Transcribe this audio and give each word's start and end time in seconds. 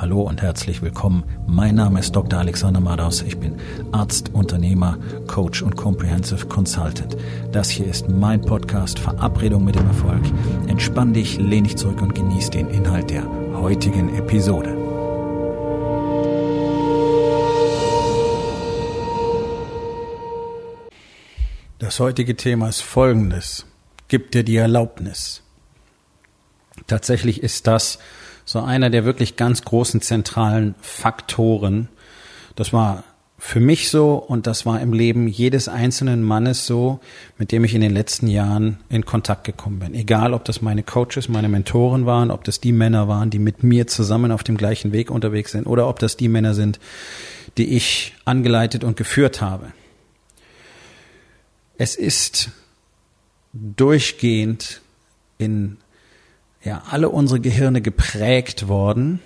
Hallo 0.00 0.22
und 0.22 0.42
herzlich 0.42 0.80
willkommen. 0.80 1.24
Mein 1.48 1.74
Name 1.74 1.98
ist 1.98 2.14
Dr. 2.14 2.38
Alexander 2.38 2.78
Madaus. 2.78 3.20
Ich 3.22 3.36
bin 3.36 3.56
Arzt, 3.90 4.32
Unternehmer, 4.32 4.96
Coach 5.26 5.60
und 5.60 5.74
Comprehensive 5.74 6.46
Consultant. 6.46 7.16
Das 7.50 7.68
hier 7.68 7.88
ist 7.88 8.08
mein 8.08 8.40
Podcast 8.40 9.00
Verabredung 9.00 9.64
mit 9.64 9.74
dem 9.74 9.88
Erfolg. 9.88 10.22
Entspann 10.68 11.14
dich, 11.14 11.38
lehn 11.38 11.64
dich 11.64 11.76
zurück 11.76 12.00
und 12.00 12.14
genieß 12.14 12.50
den 12.50 12.70
Inhalt 12.70 13.10
der 13.10 13.24
heutigen 13.54 14.14
Episode. 14.14 14.76
Das 21.80 21.98
heutige 21.98 22.36
Thema 22.36 22.68
ist 22.68 22.82
folgendes. 22.82 23.66
Gib 24.06 24.30
dir 24.30 24.44
die 24.44 24.58
Erlaubnis. 24.58 25.42
Tatsächlich 26.86 27.42
ist 27.42 27.66
das 27.66 27.98
so 28.48 28.60
einer 28.60 28.88
der 28.88 29.04
wirklich 29.04 29.36
ganz 29.36 29.62
großen 29.62 30.00
zentralen 30.00 30.74
Faktoren. 30.80 31.90
Das 32.56 32.72
war 32.72 33.04
für 33.36 33.60
mich 33.60 33.90
so 33.90 34.14
und 34.14 34.46
das 34.46 34.64
war 34.64 34.80
im 34.80 34.94
Leben 34.94 35.28
jedes 35.28 35.68
einzelnen 35.68 36.22
Mannes 36.22 36.64
so, 36.64 36.98
mit 37.36 37.52
dem 37.52 37.62
ich 37.64 37.74
in 37.74 37.82
den 37.82 37.92
letzten 37.92 38.26
Jahren 38.26 38.78
in 38.88 39.04
Kontakt 39.04 39.44
gekommen 39.44 39.80
bin. 39.80 39.92
Egal, 39.92 40.32
ob 40.32 40.46
das 40.46 40.62
meine 40.62 40.82
Coaches, 40.82 41.28
meine 41.28 41.50
Mentoren 41.50 42.06
waren, 42.06 42.30
ob 42.30 42.42
das 42.42 42.58
die 42.58 42.72
Männer 42.72 43.06
waren, 43.06 43.28
die 43.28 43.38
mit 43.38 43.62
mir 43.64 43.86
zusammen 43.86 44.32
auf 44.32 44.44
dem 44.44 44.56
gleichen 44.56 44.92
Weg 44.92 45.10
unterwegs 45.10 45.52
sind 45.52 45.66
oder 45.66 45.86
ob 45.86 45.98
das 45.98 46.16
die 46.16 46.28
Männer 46.28 46.54
sind, 46.54 46.80
die 47.58 47.76
ich 47.76 48.14
angeleitet 48.24 48.82
und 48.82 48.96
geführt 48.96 49.42
habe. 49.42 49.74
Es 51.76 51.96
ist 51.96 52.50
durchgehend 53.52 54.80
in 55.36 55.76
ja 56.64 56.82
alle 56.90 57.08
unsere 57.08 57.40
Gehirne 57.40 57.80
geprägt 57.80 58.68
worden, 58.68 59.20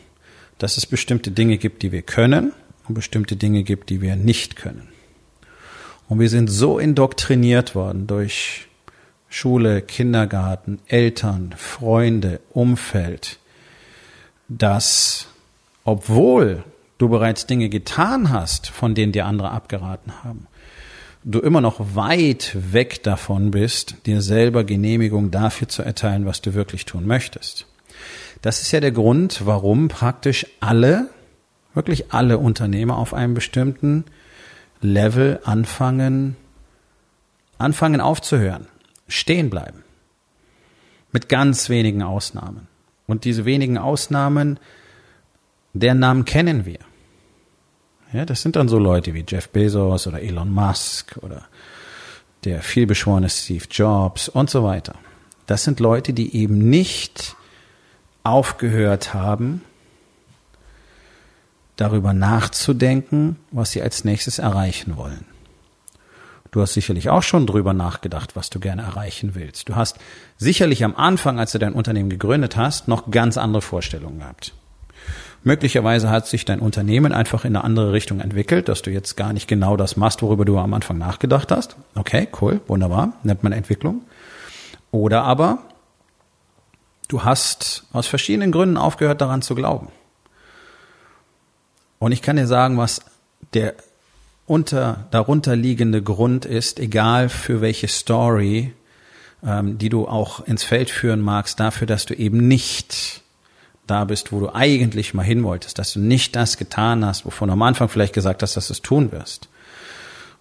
dass 0.58 0.76
es 0.76 0.86
bestimmte 0.86 1.30
Dinge 1.30 1.58
gibt, 1.58 1.82
die 1.82 1.92
wir 1.92 2.02
können 2.02 2.52
und 2.88 2.94
bestimmte 2.94 3.36
Dinge 3.36 3.62
gibt, 3.62 3.90
die 3.90 4.00
wir 4.00 4.16
nicht 4.16 4.56
können. 4.56 4.88
Und 6.08 6.20
wir 6.20 6.28
sind 6.28 6.48
so 6.48 6.78
indoktriniert 6.78 7.74
worden 7.74 8.06
durch 8.06 8.68
Schule, 9.28 9.80
Kindergarten, 9.80 10.78
Eltern, 10.86 11.54
Freunde, 11.56 12.40
Umfeld, 12.50 13.38
dass 14.48 15.26
obwohl 15.84 16.64
du 16.98 17.08
bereits 17.08 17.46
Dinge 17.46 17.68
getan 17.68 18.30
hast, 18.30 18.68
von 18.68 18.94
denen 18.94 19.12
dir 19.12 19.26
andere 19.26 19.50
abgeraten 19.50 20.22
haben, 20.22 20.46
du 21.24 21.40
immer 21.40 21.60
noch 21.60 21.94
weit 21.94 22.56
weg 22.72 23.02
davon 23.02 23.50
bist, 23.50 24.06
dir 24.06 24.22
selber 24.22 24.64
Genehmigung 24.64 25.30
dafür 25.30 25.68
zu 25.68 25.82
erteilen, 25.82 26.26
was 26.26 26.40
du 26.40 26.54
wirklich 26.54 26.84
tun 26.84 27.06
möchtest. 27.06 27.66
Das 28.40 28.60
ist 28.60 28.72
ja 28.72 28.80
der 28.80 28.92
Grund, 28.92 29.46
warum 29.46 29.88
praktisch 29.88 30.46
alle, 30.60 31.08
wirklich 31.74 32.12
alle 32.12 32.38
Unternehmer 32.38 32.98
auf 32.98 33.14
einem 33.14 33.34
bestimmten 33.34 34.04
Level 34.80 35.38
anfangen, 35.44 36.36
anfangen 37.58 38.00
aufzuhören, 38.00 38.66
stehen 39.06 39.48
bleiben. 39.48 39.84
Mit 41.12 41.28
ganz 41.28 41.68
wenigen 41.68 42.02
Ausnahmen. 42.02 42.66
Und 43.06 43.24
diese 43.24 43.44
wenigen 43.44 43.78
Ausnahmen, 43.78 44.58
deren 45.72 45.98
Namen 45.98 46.24
kennen 46.24 46.64
wir. 46.64 46.78
Ja, 48.12 48.26
das 48.26 48.42
sind 48.42 48.56
dann 48.56 48.68
so 48.68 48.78
Leute 48.78 49.14
wie 49.14 49.24
Jeff 49.26 49.48
Bezos 49.48 50.06
oder 50.06 50.20
Elon 50.20 50.52
Musk 50.52 51.18
oder 51.22 51.44
der 52.44 52.60
vielbeschworene 52.60 53.30
Steve 53.30 53.64
Jobs 53.70 54.28
und 54.28 54.50
so 54.50 54.64
weiter. 54.64 54.94
Das 55.46 55.64
sind 55.64 55.80
Leute, 55.80 56.12
die 56.12 56.36
eben 56.36 56.58
nicht 56.68 57.36
aufgehört 58.22 59.14
haben, 59.14 59.62
darüber 61.76 62.12
nachzudenken, 62.12 63.36
was 63.50 63.72
sie 63.72 63.82
als 63.82 64.04
nächstes 64.04 64.38
erreichen 64.38 64.96
wollen. 64.96 65.24
Du 66.50 66.60
hast 66.60 66.74
sicherlich 66.74 67.08
auch 67.08 67.22
schon 67.22 67.46
drüber 67.46 67.72
nachgedacht, 67.72 68.36
was 68.36 68.50
du 68.50 68.60
gerne 68.60 68.82
erreichen 68.82 69.34
willst. 69.34 69.70
Du 69.70 69.74
hast 69.74 69.98
sicherlich 70.36 70.84
am 70.84 70.94
Anfang, 70.94 71.38
als 71.38 71.52
du 71.52 71.58
dein 71.58 71.72
Unternehmen 71.72 72.10
gegründet 72.10 72.58
hast, 72.58 72.88
noch 72.88 73.10
ganz 73.10 73.38
andere 73.38 73.62
Vorstellungen 73.62 74.18
gehabt. 74.18 74.52
Möglicherweise 75.44 76.08
hat 76.08 76.26
sich 76.28 76.44
dein 76.44 76.60
Unternehmen 76.60 77.12
einfach 77.12 77.44
in 77.44 77.56
eine 77.56 77.64
andere 77.64 77.92
Richtung 77.92 78.20
entwickelt, 78.20 78.68
dass 78.68 78.82
du 78.82 78.90
jetzt 78.90 79.16
gar 79.16 79.32
nicht 79.32 79.48
genau 79.48 79.76
das 79.76 79.96
machst, 79.96 80.22
worüber 80.22 80.44
du 80.44 80.56
am 80.58 80.72
Anfang 80.72 80.98
nachgedacht 80.98 81.50
hast. 81.50 81.76
Okay, 81.94 82.28
cool, 82.40 82.60
wunderbar, 82.68 83.14
nennt 83.24 83.42
man 83.42 83.52
Entwicklung. 83.52 84.02
Oder 84.92 85.24
aber 85.24 85.58
du 87.08 87.24
hast 87.24 87.84
aus 87.92 88.06
verschiedenen 88.06 88.52
Gründen 88.52 88.76
aufgehört 88.76 89.20
daran 89.20 89.42
zu 89.42 89.54
glauben. 89.54 89.88
Und 91.98 92.12
ich 92.12 92.22
kann 92.22 92.36
dir 92.36 92.46
sagen, 92.46 92.78
was 92.78 93.00
der 93.54 93.74
unter, 94.46 95.06
darunter 95.10 95.56
liegende 95.56 96.02
Grund 96.02 96.44
ist, 96.44 96.78
egal 96.78 97.28
für 97.28 97.60
welche 97.60 97.88
Story, 97.88 98.74
ähm, 99.44 99.78
die 99.78 99.88
du 99.88 100.06
auch 100.06 100.40
ins 100.46 100.62
Feld 100.62 100.90
führen 100.90 101.20
magst, 101.20 101.58
dafür, 101.58 101.86
dass 101.86 102.06
du 102.06 102.14
eben 102.14 102.46
nicht 102.48 103.21
da 103.86 104.04
bist, 104.04 104.32
wo 104.32 104.40
du 104.40 104.54
eigentlich 104.54 105.14
mal 105.14 105.22
hin 105.22 105.42
wolltest, 105.42 105.78
dass 105.78 105.92
du 105.92 106.00
nicht 106.00 106.36
das 106.36 106.56
getan 106.56 107.04
hast, 107.04 107.26
wovon 107.26 107.48
du 107.48 107.54
am 107.54 107.62
Anfang 107.62 107.88
vielleicht 107.88 108.14
gesagt 108.14 108.42
hast, 108.42 108.56
dass 108.56 108.68
du 108.68 108.72
es 108.74 108.82
tun 108.82 109.12
wirst. 109.12 109.48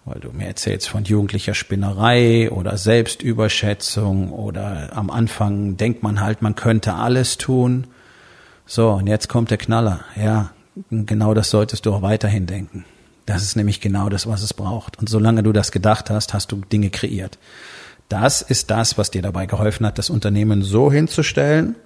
Weil 0.04 0.20
du 0.20 0.32
mir 0.32 0.46
erzählst 0.46 0.88
von 0.88 1.04
jugendlicher 1.04 1.54
Spinnerei 1.54 2.50
oder 2.50 2.76
Selbstüberschätzung 2.76 4.30
oder 4.30 4.96
am 4.96 5.10
Anfang 5.10 5.76
denkt 5.76 6.02
man 6.02 6.20
halt, 6.20 6.42
man 6.42 6.56
könnte 6.56 6.94
alles 6.94 7.38
tun. 7.38 7.86
So, 8.66 8.90
und 8.90 9.06
jetzt 9.06 9.28
kommt 9.28 9.50
der 9.50 9.58
Knaller. 9.58 10.00
Ja, 10.16 10.50
genau 10.90 11.34
das 11.34 11.50
solltest 11.50 11.86
du 11.86 11.92
auch 11.92 12.02
weiterhin 12.02 12.46
denken. 12.46 12.84
Das 13.26 13.42
ist 13.42 13.54
nämlich 13.54 13.80
genau 13.80 14.08
das, 14.08 14.26
was 14.26 14.42
es 14.42 14.54
braucht. 14.54 14.98
Und 14.98 15.08
solange 15.08 15.42
du 15.42 15.52
das 15.52 15.70
gedacht 15.70 16.10
hast, 16.10 16.34
hast 16.34 16.50
du 16.50 16.56
Dinge 16.56 16.90
kreiert. 16.90 17.38
Das 18.08 18.42
ist 18.42 18.70
das, 18.70 18.98
was 18.98 19.10
dir 19.10 19.22
dabei 19.22 19.46
geholfen 19.46 19.86
hat, 19.86 19.98
das 19.98 20.10
Unternehmen 20.10 20.62
so 20.62 20.90
hinzustellen, 20.90 21.76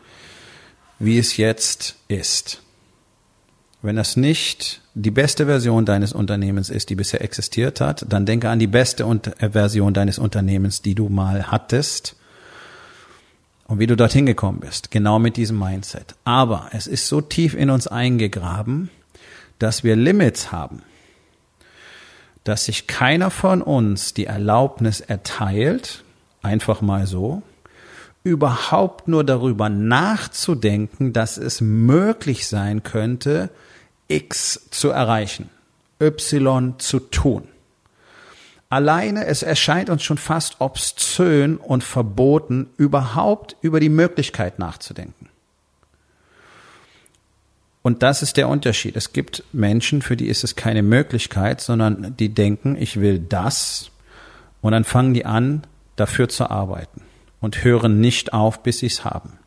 wie 0.99 1.19
es 1.19 1.37
jetzt 1.37 1.97
ist. 2.09 2.63
Wenn 3.83 3.97
das 3.97 4.17
nicht 4.17 4.81
die 4.95 5.11
beste 5.11 5.47
Version 5.47 5.85
deines 5.85 6.13
Unternehmens 6.13 6.71
ist, 6.71 6.91
die 6.91 6.95
bisher 6.95 7.21
existiert 7.21 7.81
hat, 7.81 8.05
dann 8.09 8.27
denke 8.27 8.49
an 8.49 8.59
die 8.59 8.67
beste 8.67 9.05
äh, 9.05 9.51
Version 9.51 9.95
deines 9.95 10.19
Unternehmens, 10.19 10.83
die 10.83 10.95
du 10.95 11.09
mal 11.09 11.51
hattest 11.51 12.17
und 13.67 13.79
wie 13.79 13.87
du 13.87 13.97
dorthin 13.97 14.27
gekommen 14.27 14.61
bist. 14.61 14.91
Genau 14.91 15.19
mit 15.19 15.37
diesem 15.37 15.59
Mindset. 15.59 16.15
Aber 16.25 16.69
es 16.73 16.87
ist 16.87 17.09
so 17.09 17.21
tief 17.21 17.55
in 17.55 17.71
uns 17.71 17.87
eingegraben, 17.87 18.91
dass 19.59 19.85
wir 19.85 19.97
Limits 19.97 20.53
haben, 20.53 20.83
dass 22.45 22.65
sich 22.65 22.87
keiner 22.87 23.31
von 23.31 23.61
uns 23.63 24.15
die 24.15 24.27
Erlaubnis 24.27 25.01
erteilt, 25.01 26.05
einfach 26.43 26.81
mal 26.81 27.07
so, 27.07 27.43
überhaupt 28.27 29.07
nur 29.07 29.23
darüber 29.23 29.69
nachzudenken, 29.69 31.13
dass 31.13 31.39
es 31.39 31.61
möglich 31.61 32.49
sein 32.49 32.83
könnte, 32.83 33.51
X 34.09 34.69
zu 34.73 34.91
erreichen, 34.91 35.49
Y 36.01 36.75
zu 36.79 36.99
tun. 36.99 37.47
Alleine, 38.69 39.27
es 39.27 39.45
erscheint 39.45 39.91
uns 39.91 40.03
schon 40.03 40.19
fast 40.19 40.57
obszön 40.59 41.57
und 41.57 41.85
verboten, 41.85 42.69
überhaupt 42.77 43.55
über 43.61 43.79
die 43.79 43.89
Möglichkeit 43.89 44.59
nachzudenken. 44.59 45.29
Und 47.83 48.03
das 48.03 48.23
ist 48.23 48.37
der 48.37 48.49
Unterschied. 48.49 48.97
Es 48.97 49.13
gibt 49.13 49.45
Menschen, 49.53 50.03
für 50.03 50.17
die 50.17 50.27
ist 50.27 50.43
es 50.43 50.57
keine 50.57 50.83
Möglichkeit, 50.83 51.61
sondern 51.61 52.17
die 52.17 52.31
denken, 52.31 52.77
ich 52.77 52.99
will 52.99 53.21
das, 53.21 53.93
und 54.63 54.73
dann 54.73 54.83
fangen 54.83 55.15
die 55.15 55.27
an, 55.27 55.63
dafür 55.95 56.29
zu 56.29 56.51
arbeiten 56.51 57.06
und 57.41 57.65
hören 57.65 58.01
nicht 58.01 58.33
auf, 58.33 58.63
bis 58.63 58.79
sie 58.79 58.87
es 58.87 59.05
haben. 59.05 59.39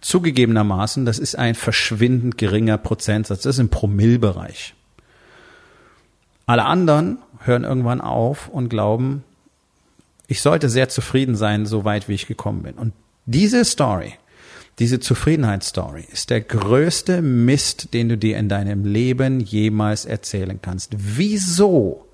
Zugegebenermaßen, 0.00 1.04
das 1.04 1.18
ist 1.18 1.36
ein 1.36 1.54
verschwindend 1.54 2.38
geringer 2.38 2.78
Prozentsatz, 2.78 3.42
das 3.42 3.56
ist 3.56 3.60
im 3.60 3.70
Promillbereich. 3.70 4.74
Alle 6.46 6.64
anderen 6.64 7.18
hören 7.40 7.64
irgendwann 7.64 8.00
auf 8.00 8.48
und 8.48 8.68
glauben, 8.68 9.24
ich 10.28 10.42
sollte 10.42 10.68
sehr 10.68 10.88
zufrieden 10.88 11.36
sein, 11.36 11.66
so 11.66 11.84
weit 11.84 12.08
wie 12.08 12.14
ich 12.14 12.26
gekommen 12.26 12.62
bin. 12.62 12.74
Und 12.74 12.92
diese 13.26 13.64
Story, 13.64 14.14
diese 14.78 15.00
Zufriedenheitsstory 15.00 16.04
ist 16.12 16.30
der 16.30 16.40
größte 16.40 17.22
Mist, 17.22 17.94
den 17.94 18.08
du 18.08 18.18
dir 18.18 18.36
in 18.36 18.48
deinem 18.48 18.84
Leben 18.84 19.40
jemals 19.40 20.04
erzählen 20.04 20.60
kannst. 20.60 20.94
Wieso? 20.96 22.06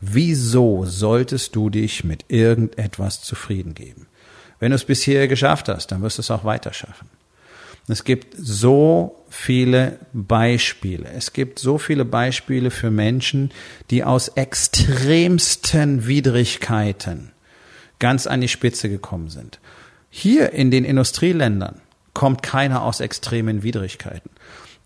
Wieso 0.00 0.84
solltest 0.84 1.56
du 1.56 1.70
dich 1.70 2.04
mit 2.04 2.26
irgendetwas 2.28 3.22
zufrieden 3.22 3.74
geben? 3.74 4.06
Wenn 4.58 4.70
du 4.70 4.76
es 4.76 4.84
bisher 4.84 5.28
geschafft 5.28 5.68
hast, 5.68 5.88
dann 5.88 6.02
wirst 6.02 6.18
du 6.18 6.22
es 6.22 6.30
auch 6.30 6.44
weiter 6.44 6.72
schaffen. 6.72 7.08
Es 7.88 8.02
gibt 8.02 8.34
so 8.36 9.24
viele 9.28 10.00
Beispiele. 10.12 11.08
Es 11.14 11.32
gibt 11.32 11.58
so 11.58 11.78
viele 11.78 12.04
Beispiele 12.04 12.70
für 12.70 12.90
Menschen, 12.90 13.52
die 13.90 14.02
aus 14.02 14.28
extremsten 14.28 16.06
Widrigkeiten 16.06 17.30
ganz 17.98 18.26
an 18.26 18.40
die 18.40 18.48
Spitze 18.48 18.88
gekommen 18.88 19.28
sind. 19.28 19.60
Hier 20.10 20.52
in 20.52 20.70
den 20.70 20.84
Industrieländern 20.84 21.80
kommt 22.12 22.42
keiner 22.42 22.82
aus 22.82 23.00
extremen 23.00 23.62
Widrigkeiten. 23.62 24.30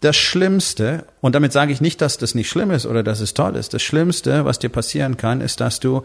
das 0.01 0.17
Schlimmste, 0.17 1.05
und 1.21 1.35
damit 1.35 1.53
sage 1.53 1.73
ich 1.73 1.81
nicht, 1.81 2.01
dass 2.01 2.17
das 2.17 2.35
nicht 2.35 2.49
schlimm 2.49 2.71
ist 2.71 2.87
oder 2.87 3.03
dass 3.03 3.21
es 3.21 3.35
toll 3.35 3.57
ist, 3.57 3.75
das 3.75 3.83
Schlimmste, 3.83 4.45
was 4.47 4.59
dir 4.59 4.71
passieren 4.71 5.17
kann, 5.19 5.43
ist, 5.43 5.61
dass 5.61 5.79
du 5.79 6.03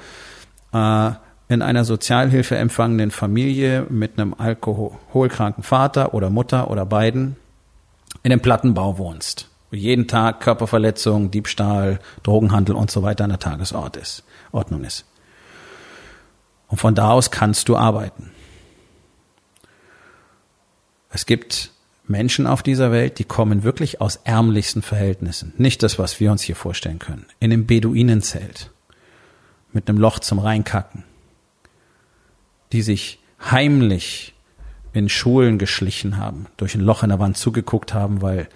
äh, 0.74 1.12
in 1.48 1.62
einer 1.62 1.86
Sozialhilfe 1.86 2.58
empfangenden 2.58 3.12
Familie 3.12 3.86
mit 3.90 4.20
einem 4.20 4.34
alkoholkranken 4.34 5.64
Vater 5.64 6.14
oder 6.14 6.30
Mutter 6.30 6.72
oder 6.72 6.86
beiden 6.86 7.36
in 8.24 8.32
einem 8.32 8.42
Plattenbau 8.42 8.98
wohnst. 8.98 9.50
Wo 9.70 9.76
jeden 9.76 10.08
Tag 10.08 10.42
Körperverletzung, 10.42 11.32
Diebstahl, 11.32 12.00
Drogenhandel 12.24 12.76
und 12.76 12.90
so 12.90 13.04
weiter 13.04 13.24
an 13.24 13.30
der 13.30 13.40
Tagesordnung 13.40 14.84
ist. 14.84 15.06
Und 16.68 16.80
von 16.80 16.96
da 16.96 17.12
aus 17.12 17.30
kannst 17.30 17.70
du 17.70 17.78
arbeiten. 17.78 18.32
Es 21.10 21.26
gibt 21.26 21.72
Menschen 22.08 22.48
auf 22.48 22.62
dieser 22.64 22.92
Welt, 22.92 23.20
die 23.20 23.24
kommen 23.24 23.64
wirklich 23.64 24.02
aus 24.02 24.18
ärmlichsten 24.24 24.82
Verhältnissen. 24.82 25.54
Nicht 25.58 25.82
das, 25.84 25.98
was 25.98 26.20
wir 26.20 26.32
uns 26.32 26.42
hier 26.42 26.56
vorstellen 26.56 27.00
können. 27.00 27.26
In 27.40 27.54
einem 27.54 27.66
Beduinenzelt. 27.66 28.72
Mit 29.72 29.90
einem 29.90 29.98
Loch 29.98 30.20
zum 30.20 30.40
Reinkacken. 30.40 31.04
Die 32.76 32.82
sich 32.82 33.20
heimlich 33.40 34.34
in 34.92 35.08
Schulen 35.08 35.58
geschlichen 35.58 36.18
haben, 36.18 36.48
durch 36.58 36.76
ein 36.76 36.82
Loch 36.82 37.04
in 37.04 37.10
der 37.10 37.20
Wand 37.20 37.38
zugeguckt 37.38 37.94
haben, 37.94 38.22
weil 38.22 38.50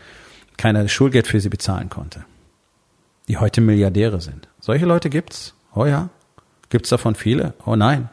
keiner 0.57 0.83
das 0.83 0.92
Schulgeld 0.92 1.25
für 1.25 1.39
sie 1.39 1.48
bezahlen 1.48 1.89
konnte. 1.89 2.25
Die 3.30 3.38
heute 3.38 3.62
Milliardäre 3.62 4.19
sind. 4.19 4.50
Solche 4.60 4.86
Leute 4.86 5.10
gibt's. 5.10 5.54
Oh 5.74 5.86
ja. 5.86 6.10
Gibt's 6.68 6.89
davon 6.89 7.16
viele? 7.16 7.54
Oh 7.66 7.77
nein. 7.77 8.10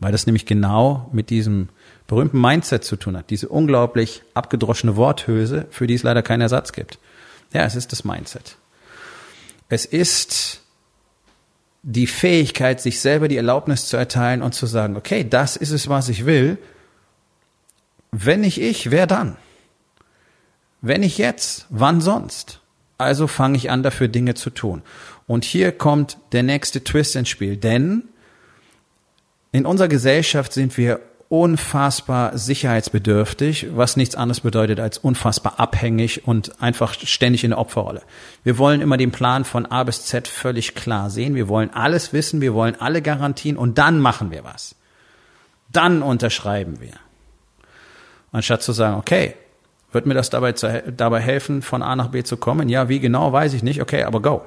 Weil 0.00 0.10
das 0.10 0.26
nämlich 0.26 0.44
genau 0.44 1.08
mit 1.12 1.30
diesem 1.30 1.68
berühmten 2.08 2.40
Mindset 2.40 2.82
zu 2.82 2.96
tun 2.96 3.16
hat. 3.16 3.30
Diese 3.30 3.48
unglaublich 3.48 4.22
abgedroschene 4.34 4.96
Worthülse, 4.96 5.68
für 5.70 5.86
die 5.86 5.94
es 5.94 6.02
leider 6.02 6.22
keinen 6.22 6.40
Ersatz 6.40 6.72
gibt. 6.72 6.98
Ja, 7.52 7.62
es 7.62 7.76
ist 7.76 7.92
das 7.92 8.02
Mindset. 8.02 8.56
Es 9.68 9.84
ist 9.84 10.61
die 11.82 12.06
Fähigkeit, 12.06 12.80
sich 12.80 13.00
selber 13.00 13.28
die 13.28 13.36
Erlaubnis 13.36 13.86
zu 13.86 13.96
erteilen 13.96 14.42
und 14.42 14.54
zu 14.54 14.66
sagen, 14.66 14.96
okay, 14.96 15.28
das 15.28 15.56
ist 15.56 15.72
es, 15.72 15.88
was 15.88 16.08
ich 16.08 16.26
will. 16.26 16.58
Wenn 18.12 18.40
nicht 18.40 18.60
ich, 18.60 18.90
wer 18.90 19.06
dann? 19.06 19.36
Wenn 20.80 21.00
nicht 21.00 21.18
jetzt, 21.18 21.66
wann 21.70 22.00
sonst? 22.00 22.60
Also 22.98 23.26
fange 23.26 23.56
ich 23.56 23.70
an, 23.70 23.82
dafür 23.82 24.08
Dinge 24.08 24.34
zu 24.34 24.50
tun. 24.50 24.82
Und 25.26 25.44
hier 25.44 25.72
kommt 25.72 26.18
der 26.32 26.42
nächste 26.42 26.84
Twist 26.84 27.16
ins 27.16 27.28
Spiel, 27.28 27.56
denn 27.56 28.04
in 29.50 29.66
unserer 29.66 29.88
Gesellschaft 29.88 30.52
sind 30.52 30.76
wir 30.76 31.00
unfassbar 31.32 32.36
sicherheitsbedürftig, 32.36 33.68
was 33.74 33.96
nichts 33.96 34.16
anderes 34.16 34.40
bedeutet 34.40 34.78
als 34.78 34.98
unfassbar 34.98 35.58
abhängig 35.58 36.28
und 36.28 36.60
einfach 36.60 36.92
ständig 36.92 37.42
in 37.42 37.52
der 37.52 37.58
Opferrolle. 37.58 38.02
Wir 38.44 38.58
wollen 38.58 38.82
immer 38.82 38.98
den 38.98 39.12
Plan 39.12 39.46
von 39.46 39.64
A 39.64 39.82
bis 39.84 40.04
Z 40.04 40.28
völlig 40.28 40.74
klar 40.74 41.08
sehen. 41.08 41.34
Wir 41.34 41.48
wollen 41.48 41.70
alles 41.72 42.12
wissen, 42.12 42.42
wir 42.42 42.52
wollen 42.52 42.78
alle 42.78 43.00
Garantien 43.00 43.56
und 43.56 43.78
dann 43.78 43.98
machen 43.98 44.30
wir 44.30 44.44
was. 44.44 44.74
Dann 45.70 46.02
unterschreiben 46.02 46.80
wir. 46.82 46.92
Anstatt 48.30 48.62
zu 48.62 48.72
sagen, 48.72 48.98
okay, 48.98 49.34
wird 49.90 50.04
mir 50.04 50.12
das 50.12 50.28
dabei, 50.28 50.52
dabei 50.52 51.20
helfen, 51.20 51.62
von 51.62 51.82
A 51.82 51.96
nach 51.96 52.08
B 52.08 52.22
zu 52.24 52.36
kommen? 52.36 52.68
Ja, 52.68 52.90
wie 52.90 53.00
genau, 53.00 53.32
weiß 53.32 53.54
ich 53.54 53.62
nicht. 53.62 53.80
Okay, 53.80 54.02
aber 54.02 54.20
go. 54.20 54.44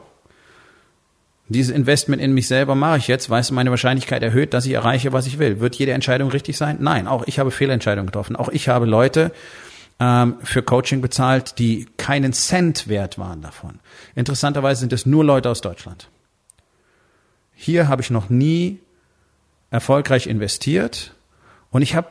Dieses 1.47 1.75
Investment 1.75 2.21
in 2.21 2.33
mich 2.33 2.47
selber 2.47 2.74
mache 2.74 2.97
ich 2.97 3.07
jetzt, 3.07 3.30
weil 3.30 3.42
es 3.42 3.51
meine 3.51 3.69
Wahrscheinlichkeit 3.69 4.24
erhöht, 4.24 4.53
dass 4.53 4.65
ich 4.65 4.74
erreiche, 4.74 5.13
was 5.13 5.27
ich 5.27 5.38
will. 5.38 5.59
Wird 5.59 5.75
jede 5.75 5.92
Entscheidung 5.92 6.30
richtig 6.30 6.57
sein? 6.57 6.77
Nein, 6.80 7.07
auch 7.07 7.24
ich 7.27 7.38
habe 7.38 7.51
Fehlentscheidungen 7.51 8.07
getroffen. 8.07 8.36
Auch 8.36 8.50
ich 8.50 8.68
habe 8.68 8.88
Leute 8.88 9.31
ähm, 10.00 10.38
für 10.44 10.63
Coaching 10.63 11.01
bezahlt, 11.01 11.59
die 11.59 11.88
keinen 11.97 12.33
Cent 12.33 12.88
wert 12.88 13.19
waren 13.19 13.42
davon. 13.42 13.80
Interessanterweise 14.15 14.80
sind 14.80 14.94
es 14.94 15.06
nur 15.06 15.24
Leute 15.24 15.50
aus 15.50 15.62
Deutschland. 15.62 16.09
Hier 17.53 17.88
habe 17.88 18.01
ich 18.01 18.09
noch 18.09 18.30
nie 18.30 18.80
erfolgreich 19.69 20.27
investiert 20.27 21.13
und 21.69 21.83
ich 21.83 21.95
habe 21.95 22.09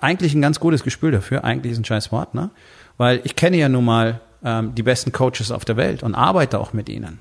eigentlich 0.00 0.34
ein 0.34 0.42
ganz 0.42 0.60
gutes 0.60 0.84
Gespür 0.84 1.10
dafür. 1.10 1.42
Eigentlich 1.42 1.72
ist 1.72 1.78
ein 1.78 1.84
scheiß 1.84 2.12
Wort, 2.12 2.34
ne? 2.34 2.50
Weil 2.98 3.20
ich 3.24 3.34
kenne 3.34 3.56
ja 3.56 3.68
nun 3.68 3.84
mal 3.84 4.20
ähm, 4.44 4.74
die 4.74 4.82
besten 4.82 5.12
Coaches 5.12 5.50
auf 5.50 5.64
der 5.64 5.76
Welt 5.76 6.02
und 6.02 6.14
arbeite 6.14 6.58
auch 6.58 6.72
mit 6.72 6.88
ihnen. 6.88 7.18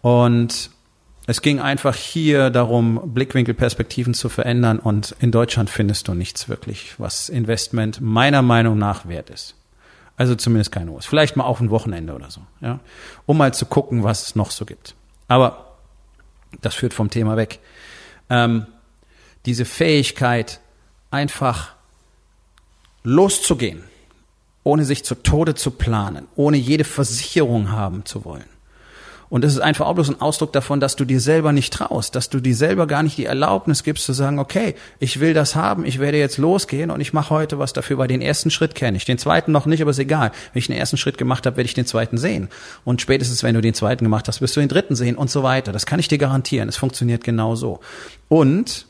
Und 0.00 0.70
es 1.26 1.42
ging 1.42 1.60
einfach 1.60 1.96
hier 1.96 2.50
darum, 2.50 3.00
Blickwinkelperspektiven 3.12 4.14
zu 4.14 4.28
verändern 4.28 4.78
und 4.78 5.16
in 5.18 5.32
Deutschland 5.32 5.70
findest 5.70 6.06
du 6.06 6.14
nichts 6.14 6.48
wirklich, 6.48 6.94
was 6.98 7.28
Investment 7.28 8.00
meiner 8.00 8.42
Meinung 8.42 8.78
nach 8.78 9.08
wert 9.08 9.30
ist. 9.30 9.56
Also 10.16 10.36
zumindest 10.36 10.70
kein 10.70 10.88
hohes. 10.88 11.04
Vielleicht 11.04 11.36
mal 11.36 11.44
auf 11.44 11.60
ein 11.60 11.70
Wochenende 11.70 12.14
oder 12.14 12.30
so, 12.30 12.42
ja. 12.60 12.78
Um 13.26 13.36
mal 13.36 13.52
zu 13.52 13.66
gucken, 13.66 14.04
was 14.04 14.28
es 14.28 14.36
noch 14.36 14.52
so 14.52 14.64
gibt. 14.64 14.94
Aber 15.26 15.76
das 16.62 16.74
führt 16.74 16.94
vom 16.94 17.10
Thema 17.10 17.36
weg. 17.36 17.58
Ähm, 18.30 18.66
diese 19.46 19.64
Fähigkeit, 19.64 20.60
einfach 21.10 21.74
loszugehen, 23.02 23.82
ohne 24.62 24.84
sich 24.84 25.04
zu 25.04 25.16
Tode 25.16 25.54
zu 25.54 25.72
planen, 25.72 26.28
ohne 26.36 26.56
jede 26.56 26.84
Versicherung 26.84 27.70
haben 27.72 28.04
zu 28.04 28.24
wollen 28.24 28.55
und 29.28 29.42
das 29.42 29.54
ist 29.54 29.60
einfach 29.60 29.86
auch 29.86 29.94
bloß 29.94 30.10
ein 30.10 30.20
Ausdruck 30.20 30.52
davon, 30.52 30.78
dass 30.78 30.96
du 30.96 31.04
dir 31.04 31.20
selber 31.20 31.52
nicht 31.52 31.72
traust, 31.72 32.14
dass 32.14 32.30
du 32.30 32.40
dir 32.40 32.54
selber 32.54 32.86
gar 32.86 33.02
nicht 33.02 33.18
die 33.18 33.24
Erlaubnis 33.24 33.82
gibst 33.82 34.04
zu 34.04 34.12
sagen, 34.12 34.38
okay, 34.38 34.74
ich 35.00 35.20
will 35.20 35.34
das 35.34 35.56
haben, 35.56 35.84
ich 35.84 35.98
werde 35.98 36.18
jetzt 36.18 36.38
losgehen 36.38 36.90
und 36.90 37.00
ich 37.00 37.12
mache 37.12 37.30
heute 37.30 37.58
was 37.58 37.72
dafür, 37.72 37.98
weil 37.98 38.08
den 38.08 38.22
ersten 38.22 38.50
Schritt 38.50 38.74
kenne 38.74 38.96
ich, 38.96 39.04
den 39.04 39.18
zweiten 39.18 39.52
noch 39.52 39.66
nicht, 39.66 39.82
aber 39.82 39.90
ist 39.90 39.98
egal. 39.98 40.30
Wenn 40.52 40.60
ich 40.60 40.68
den 40.68 40.76
ersten 40.76 40.96
Schritt 40.96 41.18
gemacht 41.18 41.46
habe, 41.46 41.56
werde 41.56 41.66
ich 41.66 41.74
den 41.74 41.86
zweiten 41.86 42.18
sehen. 42.18 42.48
Und 42.84 43.00
spätestens, 43.00 43.42
wenn 43.42 43.54
du 43.54 43.60
den 43.60 43.74
zweiten 43.74 44.04
gemacht 44.04 44.28
hast, 44.28 44.40
wirst 44.40 44.56
du 44.56 44.60
den 44.60 44.68
dritten 44.68 44.94
sehen 44.94 45.16
und 45.16 45.30
so 45.30 45.42
weiter. 45.42 45.72
Das 45.72 45.86
kann 45.86 45.98
ich 45.98 46.08
dir 46.08 46.18
garantieren. 46.18 46.68
Es 46.68 46.76
funktioniert 46.76 47.24
genau 47.24 47.56
so. 47.56 47.80
Und 48.28 48.86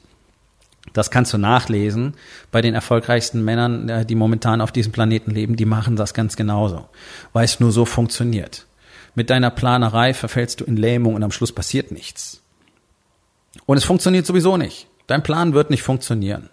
das 0.93 1.11
kannst 1.11 1.32
du 1.32 1.39
nachlesen 1.39 2.15
bei 2.50 2.62
den 2.62 2.75
erfolgreichsten 2.75 3.44
Männern, 3.44 3.89
äh, 3.89 4.06
die 4.06 4.15
momentan 4.15 4.61
auf 4.61 4.73
diesem 4.73 4.93
Planeten 4.93 5.31
leben, 5.31 5.56
die 5.56 5.65
machen 5.65 5.97
das 5.97 6.15
ganz 6.15 6.37
genauso, 6.37 6.89
weil 7.32 7.44
es 7.44 7.61
nur 7.61 7.73
so 7.73 7.85
funktioniert. 7.85 8.67
Mit 9.17 9.31
deiner 9.31 9.51
Planerei 9.51 10.13
verfällst 10.13 10.61
du 10.61 10.65
in 10.65 10.77
Lähmung 10.77 11.15
und 11.15 11.23
am 11.23 11.33
Schluss 11.33 11.51
passiert 11.51 11.91
nichts. 11.91 12.43
Und 13.65 13.79
es 13.79 13.85
funktioniert 13.85 14.27
sowieso 14.27 14.59
nicht. 14.59 14.87
Dein 15.07 15.23
Plan 15.23 15.55
wird 15.55 15.71
nicht 15.71 15.83
funktionieren. 15.83 16.51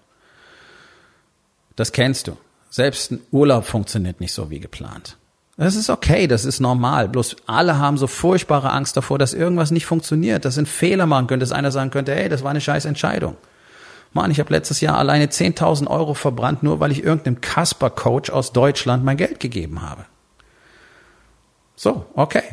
Das 1.76 1.92
kennst 1.92 2.28
du. 2.28 2.38
Selbst 2.70 3.12
ein 3.12 3.20
Urlaub 3.32 3.66
funktioniert 3.66 4.22
nicht 4.22 4.32
so 4.32 4.50
wie 4.50 4.62
geplant. 4.62 5.18
Das 5.58 5.76
ist 5.76 5.90
okay, 5.90 6.26
das 6.26 6.46
ist 6.46 6.62
normal. 6.62 7.10
Bloß 7.10 7.36
alle 7.48 7.78
haben 7.80 7.98
so 7.98 8.08
furchtbare 8.08 8.72
Angst 8.72 8.96
davor, 8.96 9.20
dass 9.20 9.34
irgendwas 9.34 9.72
nicht 9.72 9.86
funktioniert, 9.86 10.46
dass 10.46 10.58
ein 10.58 10.66
Fehler 10.66 11.06
machen 11.06 11.28
könnte, 11.28 11.44
dass 11.44 11.52
einer 11.52 11.70
sagen 11.70 11.92
könnte, 11.92 12.16
hey, 12.16 12.30
das 12.30 12.44
war 12.44 12.52
eine 12.52 12.62
scheiß 12.62 12.86
Entscheidung. 12.86 13.36
Mann, 14.14 14.32
ich 14.32 14.40
habe 14.40 14.54
letztes 14.54 14.80
Jahr 14.80 14.98
alleine 14.98 15.26
10.000 15.26 15.88
Euro 15.88 16.14
verbrannt, 16.14 16.64
nur 16.64 16.80
weil 16.80 16.94
ich 16.94 17.04
irgendeinem 17.04 17.42
Casper-Coach 17.42 18.30
aus 18.30 18.54
Deutschland 18.54 19.04
mein 19.04 19.18
Geld 19.18 19.42
gegeben 19.42 19.82
habe. 19.82 20.06
So, 21.76 22.06
okay. 22.16 22.44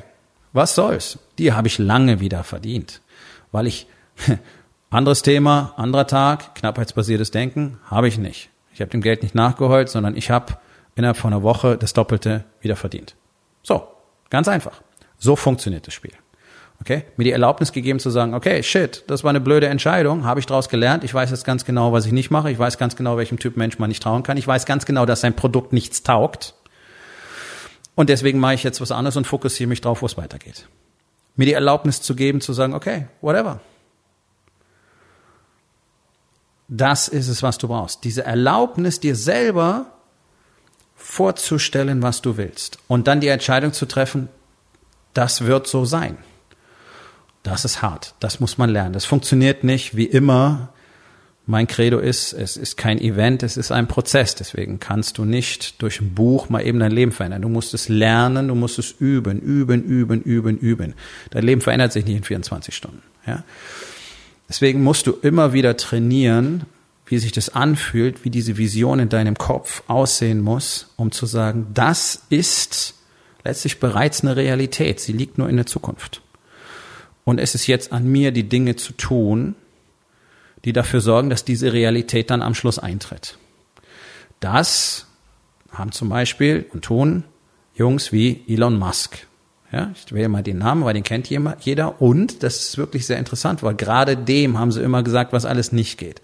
Was 0.52 0.74
soll's? 0.74 1.18
Die 1.38 1.52
habe 1.52 1.68
ich 1.68 1.78
lange 1.78 2.20
wieder 2.20 2.42
verdient. 2.42 3.00
Weil 3.52 3.66
ich, 3.66 3.86
anderes 4.90 5.22
Thema, 5.22 5.74
anderer 5.76 6.06
Tag, 6.06 6.54
knappheitsbasiertes 6.56 7.30
Denken, 7.30 7.78
habe 7.84 8.08
ich 8.08 8.18
nicht. 8.18 8.50
Ich 8.72 8.80
habe 8.80 8.90
dem 8.90 9.02
Geld 9.02 9.22
nicht 9.22 9.34
nachgeholt, 9.34 9.88
sondern 9.88 10.16
ich 10.16 10.30
habe 10.30 10.54
innerhalb 10.94 11.16
von 11.16 11.32
einer 11.32 11.42
Woche 11.42 11.76
das 11.76 11.92
Doppelte 11.92 12.44
wieder 12.60 12.76
verdient. 12.76 13.14
So, 13.62 13.86
ganz 14.30 14.48
einfach. 14.48 14.82
So 15.18 15.36
funktioniert 15.36 15.86
das 15.86 15.94
Spiel. 15.94 16.12
Okay? 16.80 17.04
Mir 17.16 17.24
die 17.24 17.32
Erlaubnis 17.32 17.72
gegeben 17.72 17.98
zu 17.98 18.10
sagen, 18.10 18.34
okay, 18.34 18.62
shit, 18.62 19.04
das 19.06 19.22
war 19.22 19.30
eine 19.30 19.40
blöde 19.40 19.68
Entscheidung, 19.68 20.24
habe 20.24 20.40
ich 20.40 20.46
daraus 20.46 20.68
gelernt, 20.68 21.04
ich 21.04 21.12
weiß 21.12 21.30
jetzt 21.30 21.44
ganz 21.44 21.64
genau, 21.64 21.92
was 21.92 22.06
ich 22.06 22.12
nicht 22.12 22.30
mache, 22.30 22.50
ich 22.50 22.58
weiß 22.58 22.78
ganz 22.78 22.96
genau, 22.96 23.18
welchem 23.18 23.38
Typ 23.38 23.56
Mensch 23.56 23.78
man 23.78 23.88
nicht 23.88 24.02
trauen 24.02 24.22
kann, 24.22 24.38
ich 24.38 24.46
weiß 24.46 24.64
ganz 24.64 24.86
genau, 24.86 25.04
dass 25.04 25.20
sein 25.20 25.36
Produkt 25.36 25.74
nichts 25.74 26.02
taugt. 26.02 26.54
Und 28.00 28.08
deswegen 28.08 28.38
mache 28.38 28.54
ich 28.54 28.62
jetzt 28.62 28.80
was 28.80 28.92
anderes 28.92 29.18
und 29.18 29.26
fokussiere 29.26 29.68
mich 29.68 29.82
drauf, 29.82 30.00
wo 30.00 30.06
es 30.06 30.16
weitergeht. 30.16 30.66
Mir 31.36 31.44
die 31.44 31.52
Erlaubnis 31.52 32.00
zu 32.00 32.14
geben, 32.14 32.40
zu 32.40 32.54
sagen, 32.54 32.72
okay, 32.72 33.08
whatever. 33.20 33.60
Das 36.66 37.08
ist 37.08 37.28
es, 37.28 37.42
was 37.42 37.58
du 37.58 37.68
brauchst. 37.68 38.02
Diese 38.04 38.24
Erlaubnis, 38.24 39.00
dir 39.00 39.14
selber 39.14 39.84
vorzustellen, 40.96 42.00
was 42.00 42.22
du 42.22 42.38
willst. 42.38 42.78
Und 42.88 43.06
dann 43.06 43.20
die 43.20 43.28
Entscheidung 43.28 43.74
zu 43.74 43.84
treffen, 43.84 44.30
das 45.12 45.42
wird 45.42 45.66
so 45.66 45.84
sein. 45.84 46.16
Das 47.42 47.66
ist 47.66 47.82
hart. 47.82 48.14
Das 48.18 48.40
muss 48.40 48.56
man 48.56 48.70
lernen. 48.70 48.94
Das 48.94 49.04
funktioniert 49.04 49.62
nicht 49.62 49.94
wie 49.94 50.06
immer 50.06 50.72
mein 51.50 51.66
Credo 51.66 51.98
ist, 51.98 52.32
es 52.32 52.56
ist 52.56 52.76
kein 52.76 53.00
Event, 53.00 53.42
es 53.42 53.56
ist 53.56 53.72
ein 53.72 53.88
Prozess. 53.88 54.36
Deswegen 54.36 54.78
kannst 54.78 55.18
du 55.18 55.24
nicht 55.24 55.82
durch 55.82 56.00
ein 56.00 56.14
Buch 56.14 56.48
mal 56.48 56.64
eben 56.64 56.78
dein 56.78 56.92
Leben 56.92 57.10
verändern. 57.10 57.42
Du 57.42 57.48
musst 57.48 57.74
es 57.74 57.88
lernen, 57.88 58.48
du 58.48 58.54
musst 58.54 58.78
es 58.78 58.92
üben, 59.00 59.40
üben, 59.40 59.82
üben, 59.82 60.22
üben, 60.22 60.58
üben. 60.58 60.94
Dein 61.30 61.44
Leben 61.44 61.60
verändert 61.60 61.92
sich 61.92 62.06
nicht 62.06 62.16
in 62.16 62.24
24 62.24 62.74
Stunden. 62.74 63.02
Ja? 63.26 63.42
Deswegen 64.48 64.82
musst 64.82 65.08
du 65.08 65.12
immer 65.22 65.52
wieder 65.52 65.76
trainieren, 65.76 66.66
wie 67.06 67.18
sich 67.18 67.32
das 67.32 67.48
anfühlt, 67.48 68.24
wie 68.24 68.30
diese 68.30 68.56
Vision 68.56 69.00
in 69.00 69.08
deinem 69.08 69.36
Kopf 69.36 69.82
aussehen 69.88 70.40
muss, 70.40 70.92
um 70.96 71.10
zu 71.10 71.26
sagen, 71.26 71.66
das 71.74 72.26
ist 72.30 72.94
letztlich 73.44 73.80
bereits 73.80 74.22
eine 74.22 74.36
Realität. 74.36 75.00
Sie 75.00 75.12
liegt 75.12 75.36
nur 75.36 75.48
in 75.48 75.56
der 75.56 75.66
Zukunft. 75.66 76.22
Und 77.24 77.40
es 77.40 77.56
ist 77.56 77.66
jetzt 77.66 77.92
an 77.92 78.06
mir, 78.06 78.30
die 78.30 78.48
Dinge 78.48 78.76
zu 78.76 78.92
tun, 78.92 79.56
die 80.64 80.72
dafür 80.72 81.00
sorgen, 81.00 81.30
dass 81.30 81.44
diese 81.44 81.72
Realität 81.72 82.30
dann 82.30 82.42
am 82.42 82.54
Schluss 82.54 82.78
eintritt. 82.78 83.38
Das 84.40 85.06
haben 85.72 85.92
zum 85.92 86.08
Beispiel 86.08 86.66
und 86.72 86.84
tun 86.84 87.24
Jungs 87.74 88.12
wie 88.12 88.44
Elon 88.48 88.78
Musk. 88.78 89.26
Ja, 89.72 89.92
ich 89.94 90.12
wähle 90.12 90.28
mal 90.28 90.42
den 90.42 90.58
Namen, 90.58 90.84
weil 90.84 90.94
den 90.94 91.04
kennt 91.04 91.30
jeder. 91.30 92.02
Und 92.02 92.42
das 92.42 92.56
ist 92.56 92.78
wirklich 92.78 93.06
sehr 93.06 93.18
interessant, 93.18 93.62
weil 93.62 93.74
gerade 93.74 94.16
dem 94.16 94.58
haben 94.58 94.72
sie 94.72 94.82
immer 94.82 95.04
gesagt, 95.04 95.32
was 95.32 95.44
alles 95.44 95.70
nicht 95.70 95.96
geht. 95.96 96.20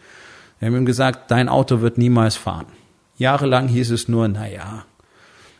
Wir 0.58 0.66
haben 0.66 0.76
ihm 0.76 0.86
gesagt, 0.86 1.30
dein 1.30 1.48
Auto 1.48 1.80
wird 1.80 1.96
niemals 1.96 2.36
fahren. 2.36 2.66
Jahrelang 3.18 3.68
hieß 3.68 3.90
es 3.92 4.08
nur, 4.08 4.26
na 4.26 4.48
ja, 4.48 4.84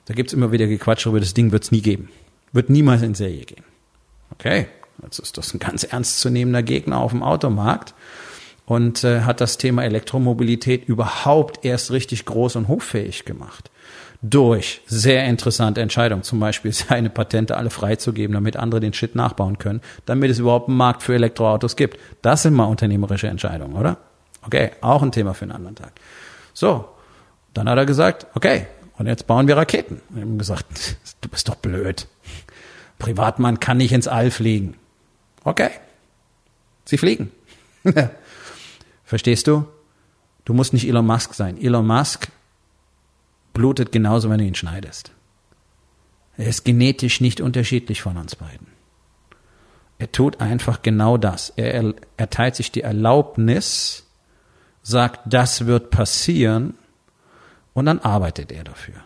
da 0.07 0.15
gibt's 0.15 0.33
immer 0.33 0.53
wieder 0.53 0.67
Gequatsch 0.67 1.07
über 1.07 1.21
das 1.21 1.35
Ding 1.35 1.53
wird's 1.53 1.71
nie 1.71 1.81
geben. 1.81 2.11
Wird 2.53 2.71
niemals 2.71 3.03
in 3.03 3.15
Serie 3.15 3.45
gehen. 3.45 3.65
Okay, 4.31 4.67
jetzt 5.03 5.19
ist 5.19 5.39
das 5.39 5.55
ein 5.55 5.61
ganz 5.61 5.85
ernstzunehmender 5.85 6.63
Gegner 6.63 6.99
auf 6.99 7.13
dem 7.13 7.23
Automarkt 7.23 7.95
und 8.67 9.05
äh, 9.05 9.23
hat 9.23 9.41
das 9.41 9.59
Thema 9.59 9.85
Elektromobilität 9.85 10.87
überhaupt 10.89 11.65
erst 11.65 11.93
richtig 11.93 12.27
groß 12.27 12.57
und 12.57 12.69
hochfähig 12.69 13.25
gemacht. 13.25 13.71
Durch 14.23 14.81
sehr 14.87 15.25
interessante 15.25 15.81
Entscheidungen, 15.81 16.25
zum 16.25 16.41
Beispiel 16.41 16.73
seine 16.73 17.09
Patente 17.09 17.57
alle 17.57 17.71
freizugeben, 17.71 18.35
damit 18.35 18.57
andere 18.57 18.81
den 18.81 18.93
Shit 18.93 19.15
nachbauen 19.15 19.59
können, 19.59 19.81
damit 20.05 20.31
es 20.31 20.41
überhaupt 20.41 20.69
einen 20.69 20.77
Markt 20.77 21.05
für 21.05 21.15
Elektroautos 21.15 21.77
gibt. 21.77 21.99
Das 22.23 22.43
sind 22.43 22.55
mal 22.55 22.65
unternehmerische 22.65 23.29
Entscheidungen, 23.29 23.77
oder? 23.77 23.99
Okay, 24.43 24.73
auch 24.81 25.03
ein 25.03 25.13
Thema 25.13 25.33
für 25.33 25.45
einen 25.45 25.53
anderen 25.53 25.77
Tag. 25.77 25.93
So, 26.53 26.87
dann 27.55 27.69
hat 27.69 27.79
er 27.79 27.87
gesagt, 27.87 28.27
okay, 28.35 28.67
und 28.99 29.07
jetzt 29.07 29.27
bauen 29.27 29.47
wir 29.47 29.57
Raketen. 29.57 30.01
Wir 30.11 30.23
haben 30.23 30.39
gesagt, 30.39 30.97
du 31.21 31.29
bist 31.29 31.49
doch 31.49 31.57
blöd. 31.57 32.09
Privatmann 32.99 33.61
kann 33.61 33.77
nicht 33.77 33.93
ins 33.93 34.09
All 34.09 34.31
fliegen. 34.31 34.75
Okay, 35.45 35.71
sie 36.85 36.99
fliegen. 36.99 37.31
Verstehst 39.07 39.47
du? 39.47 39.67
Du 40.45 40.53
musst 40.53 40.73
nicht 40.73 40.87
Elon 40.87 41.07
Musk 41.07 41.33
sein. 41.35 41.57
Elon 41.57 41.87
Musk 41.87 42.29
blutet 43.55 43.93
genauso, 43.93 44.29
wenn 44.29 44.39
du 44.39 44.45
ihn 44.45 44.55
schneidest. 44.55 45.13
Er 46.37 46.49
ist 46.49 46.65
genetisch 46.65 47.21
nicht 47.21 47.41
unterschiedlich 47.41 48.03
von 48.03 48.19
uns 48.19 48.37
beiden. 48.37 48.67
Er 49.99 50.13
tut 50.13 50.41
einfach 50.41 50.83
genau 50.83 51.17
das. 51.17 51.51
Er 51.57 51.95
erteilt 52.19 52.57
sich 52.57 52.71
die 52.71 52.83
Erlaubnis, 52.83 54.07
sagt, 54.83 55.21
das 55.25 55.67
wird 55.67 55.91
passieren, 55.91 56.75
und 57.73 57.87
dann 57.87 58.01
arbeitet 58.01 58.53
er 58.53 58.65
dafür. 58.65 58.97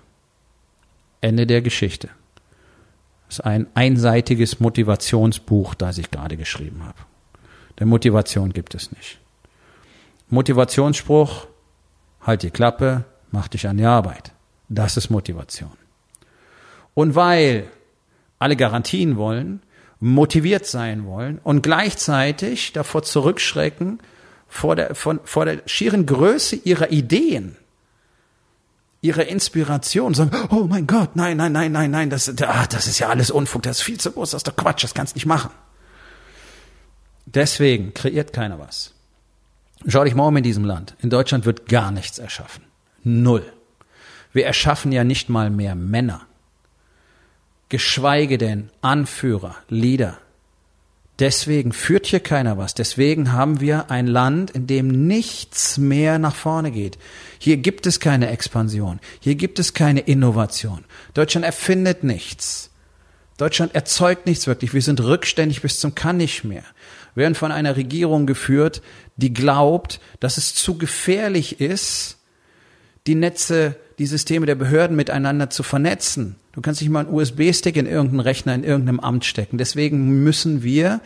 Ende 1.21 1.47
der 1.47 1.61
Geschichte. 1.61 2.09
Das 3.27 3.39
ist 3.39 3.45
ein 3.45 3.67
einseitiges 3.75 4.61
Motivationsbuch, 4.61 5.75
das 5.75 5.99
ich 5.99 6.11
gerade 6.11 6.37
geschrieben 6.37 6.85
habe. 6.85 6.99
Der 7.79 7.87
Motivation 7.87 8.53
gibt 8.53 8.75
es 8.75 8.91
nicht. 8.93 9.21
Motivationsspruch, 10.31 11.47
halt 12.23 12.43
die 12.43 12.51
Klappe, 12.51 13.05
mach 13.31 13.49
dich 13.49 13.67
an 13.67 13.77
die 13.77 13.85
Arbeit. 13.85 14.33
Das 14.69 14.97
ist 14.97 15.11
Motivation. 15.11 15.73
Und 16.95 17.15
weil 17.15 17.69
alle 18.39 18.57
Garantien 18.57 19.17
wollen, 19.17 19.63
motiviert 20.01 20.67
sein 20.67 21.05
wollen 21.05 21.39
und 21.43 21.63
gleichzeitig 21.63 22.73
davor 22.73 23.03
zurückschrecken, 23.03 24.01
vor 24.49 24.75
der, 24.75 24.95
von, 24.95 25.21
vor 25.25 25.45
der 25.45 25.63
schieren 25.67 26.07
Größe 26.07 26.57
ihrer 26.57 26.91
Ideen, 26.91 27.57
ihrer 29.03 29.27
Inspiration, 29.27 30.15
sagen, 30.15 30.31
oh 30.51 30.67
mein 30.69 30.87
Gott, 30.87 31.17
nein, 31.17 31.37
nein, 31.37 31.53
nein, 31.53 31.71
nein, 31.71 31.91
nein, 31.91 32.11
das, 32.11 32.29
ah, 32.43 32.67
das 32.67 32.87
ist 32.87 32.99
ja 32.99 33.09
alles 33.09 33.31
Unfug, 33.31 33.63
das 33.63 33.79
ist 33.79 33.83
viel 33.83 34.01
zu 34.01 34.11
groß, 34.11 34.31
das 34.31 34.41
ist 34.41 34.49
doch 34.49 34.57
Quatsch, 34.57 34.83
das 34.83 34.95
kannst 34.95 35.15
nicht 35.15 35.27
machen. 35.27 35.51
Deswegen 37.27 37.95
kreiert 37.95 38.33
keiner 38.33 38.59
was. 38.59 38.95
Schau 39.87 40.05
dich 40.05 40.15
mal 40.15 40.27
um 40.27 40.37
in 40.37 40.43
diesem 40.43 40.65
Land. 40.65 40.95
In 41.01 41.11
Deutschland 41.11 41.47
wird 41.47 41.69
gar 41.69 41.91
nichts 41.91 42.19
erschaffen. 42.19 42.65
Null. 43.03 43.45
Wir 44.33 44.47
erschaffen 44.47 44.93
ja 44.93 45.05
nicht 45.05 45.29
mal 45.29 45.51
mehr 45.51 45.75
Männer. 45.75 46.23
Geschweige 47.69 48.37
denn 48.37 48.71
Anführer, 48.83 49.57
Leader. 49.69 50.19
Deswegen 51.21 51.73
führt 51.73 52.07
hier 52.07 52.21
keiner 52.21 52.57
was. 52.57 52.75
Deswegen 52.75 53.33
haben 53.33 53.61
wir 53.61 53.91
ein 53.91 54.07
Land, 54.07 54.51
in 54.53 54.67
dem 54.67 55.07
nichts 55.07 55.77
mehr 55.77 56.19
nach 56.19 56.35
vorne 56.35 56.71
geht. 56.71 56.99
Hier 57.39 57.59
gibt 57.59 57.87
es 57.87 58.01
keine 58.01 58.31
Expansion. 58.31 59.01
Hier 59.21 59.35
gibt 59.35 59.59
es 59.59 59.75
keine 59.75 60.01
Innovation. 60.01 60.85
Deutschland 61.13 61.45
erfindet 61.45 62.05
nichts. 62.05 62.71
Deutschland 63.37 63.75
erzeugt 63.75 64.27
nichts 64.27 64.47
wirklich. 64.47 64.73
Wir 64.73 64.83
sind 64.83 65.01
rückständig 65.01 65.61
bis 65.61 65.79
zum 65.79 65.95
Kann 65.95 66.17
nicht 66.17 66.45
mehr. 66.45 66.65
Werden 67.15 67.35
von 67.35 67.53
einer 67.53 67.77
Regierung 67.77 68.27
geführt, 68.27 68.83
die 69.17 69.33
glaubt, 69.33 70.01
dass 70.21 70.37
es 70.37 70.55
zu 70.55 70.79
gefährlich 70.79 71.61
ist, 71.61 72.19
die 73.07 73.15
Netze, 73.15 73.77
die 73.99 74.07
Systeme 74.07 74.47
der 74.47 74.55
Behörden 74.55 74.97
miteinander 74.97 75.51
zu 75.51 75.63
vernetzen. 75.63 76.37
Du 76.53 76.61
kannst 76.61 76.81
nicht 76.81 76.91
mal 76.91 77.07
einen 77.07 77.15
USB-Stick 77.15 77.77
in 77.77 77.87
irgendeinen 77.87 78.21
Rechner 78.21 78.55
in 78.55 78.65
irgendeinem 78.65 79.01
Amt 79.01 79.25
stecken. 79.25 79.59
Deswegen 79.59 80.23
müssen 80.23 80.63
wir, 80.63 81.01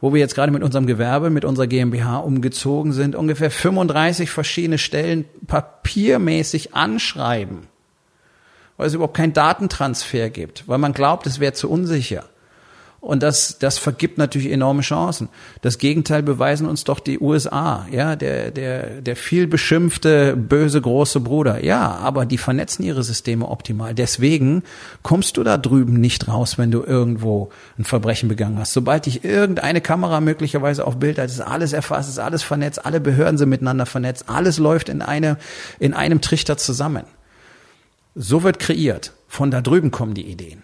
wo 0.00 0.12
wir 0.12 0.20
jetzt 0.20 0.34
gerade 0.34 0.52
mit 0.52 0.62
unserem 0.62 0.86
Gewerbe, 0.86 1.30
mit 1.30 1.44
unserer 1.44 1.66
GmbH 1.66 2.18
umgezogen 2.18 2.92
sind, 2.92 3.16
ungefähr 3.16 3.50
35 3.50 4.30
verschiedene 4.30 4.78
Stellen 4.78 5.24
papiermäßig 5.46 6.74
anschreiben, 6.74 7.66
weil 8.76 8.86
es 8.86 8.94
überhaupt 8.94 9.16
keinen 9.16 9.32
Datentransfer 9.32 10.30
gibt, 10.30 10.68
weil 10.68 10.78
man 10.78 10.92
glaubt, 10.92 11.26
es 11.26 11.40
wäre 11.40 11.54
zu 11.54 11.70
unsicher. 11.70 12.24
Und 13.04 13.22
das, 13.22 13.58
das 13.58 13.76
vergibt 13.76 14.16
natürlich 14.16 14.50
enorme 14.50 14.80
Chancen. 14.80 15.28
Das 15.60 15.76
Gegenteil 15.76 16.22
beweisen 16.22 16.66
uns 16.66 16.84
doch 16.84 17.00
die 17.00 17.20
USA, 17.20 17.86
ja, 17.90 18.16
der, 18.16 18.50
der, 18.50 19.02
der 19.02 19.14
viel 19.14 19.46
beschimpfte 19.46 20.34
böse 20.34 20.80
große 20.80 21.20
Bruder. 21.20 21.62
Ja, 21.62 21.96
aber 21.96 22.24
die 22.24 22.38
vernetzen 22.38 22.82
ihre 22.82 23.02
Systeme 23.02 23.46
optimal. 23.46 23.94
Deswegen 23.94 24.62
kommst 25.02 25.36
du 25.36 25.42
da 25.42 25.58
drüben 25.58 26.00
nicht 26.00 26.28
raus, 26.28 26.56
wenn 26.56 26.70
du 26.70 26.82
irgendwo 26.82 27.50
ein 27.78 27.84
Verbrechen 27.84 28.30
begangen 28.30 28.58
hast. 28.58 28.72
Sobald 28.72 29.04
dich 29.04 29.22
irgendeine 29.22 29.82
Kamera 29.82 30.22
möglicherweise 30.22 30.86
auf 30.86 30.96
Bild 30.96 31.18
hat, 31.18 31.26
ist 31.26 31.42
alles 31.42 31.74
erfasst, 31.74 32.08
ist 32.08 32.18
alles 32.18 32.42
vernetzt, 32.42 32.86
alle 32.86 33.00
Behörden 33.00 33.36
sind 33.36 33.50
miteinander 33.50 33.84
vernetzt, 33.84 34.30
alles 34.30 34.56
läuft 34.56 34.88
in 34.88 35.02
eine, 35.02 35.36
in 35.78 35.92
einem 35.92 36.22
Trichter 36.22 36.56
zusammen. 36.56 37.04
So 38.14 38.42
wird 38.44 38.58
kreiert. 38.58 39.12
Von 39.28 39.50
da 39.50 39.60
drüben 39.60 39.90
kommen 39.90 40.14
die 40.14 40.24
Ideen 40.24 40.62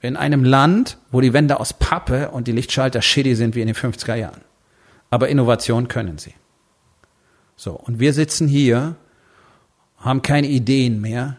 in 0.00 0.16
einem 0.16 0.44
Land, 0.44 0.98
wo 1.10 1.20
die 1.20 1.32
Wände 1.32 1.58
aus 1.60 1.72
Pappe 1.72 2.30
und 2.30 2.46
die 2.46 2.52
Lichtschalter 2.52 3.02
shitty 3.02 3.34
sind 3.34 3.54
wie 3.54 3.60
in 3.60 3.66
den 3.66 3.76
50er 3.76 4.14
Jahren. 4.14 4.42
Aber 5.10 5.28
Innovation 5.28 5.88
können 5.88 6.18
sie. 6.18 6.34
So, 7.56 7.72
und 7.72 7.98
wir 7.98 8.12
sitzen 8.12 8.46
hier, 8.46 8.96
haben 9.98 10.22
keine 10.22 10.46
Ideen 10.46 11.00
mehr, 11.00 11.38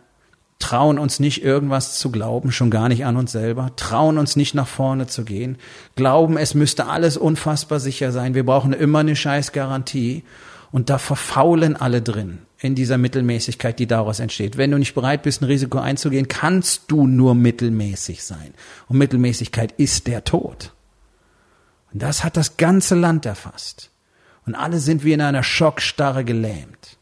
trauen 0.59 0.99
uns 0.99 1.21
nicht 1.21 1.43
irgendwas 1.43 1.97
zu 1.97 2.11
glauben, 2.11 2.51
schon 2.51 2.69
gar 2.69 2.89
nicht 2.89 3.05
an 3.05 3.15
uns 3.15 3.31
selber, 3.31 3.71
trauen 3.77 4.17
uns 4.17 4.35
nicht 4.35 4.53
nach 4.53 4.67
vorne 4.67 5.07
zu 5.07 5.23
gehen, 5.23 5.57
glauben, 5.95 6.35
es 6.37 6.53
müsste 6.53 6.87
alles 6.87 7.15
unfassbar 7.15 7.79
sicher 7.79 8.11
sein, 8.11 8.35
wir 8.35 8.45
brauchen 8.45 8.73
immer 8.73 8.99
eine 8.99 9.15
scheiß 9.15 9.53
Garantie 9.53 10.23
und 10.71 10.89
da 10.89 10.97
verfaulen 10.97 11.77
alle 11.77 12.01
drin 12.01 12.39
in 12.61 12.75
dieser 12.75 12.97
Mittelmäßigkeit, 12.97 13.79
die 13.79 13.87
daraus 13.87 14.19
entsteht. 14.19 14.57
Wenn 14.57 14.71
du 14.71 14.77
nicht 14.77 14.93
bereit 14.93 15.23
bist, 15.23 15.41
ein 15.41 15.45
Risiko 15.45 15.79
einzugehen, 15.79 16.27
kannst 16.27 16.91
du 16.91 17.07
nur 17.07 17.35
mittelmäßig 17.35 18.23
sein. 18.23 18.53
Und 18.87 18.97
Mittelmäßigkeit 18.97 19.73
ist 19.73 20.07
der 20.07 20.23
Tod. 20.25 20.73
Und 21.93 22.01
das 22.01 22.23
hat 22.23 22.37
das 22.37 22.57
ganze 22.57 22.95
Land 22.95 23.25
erfasst. 23.25 23.91
Und 24.45 24.55
alle 24.55 24.79
sind 24.79 25.03
wie 25.03 25.13
in 25.13 25.21
einer 25.21 25.43
Schockstarre 25.43 26.25
gelähmt. 26.25 26.97